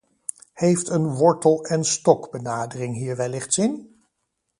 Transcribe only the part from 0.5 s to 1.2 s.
Heeft een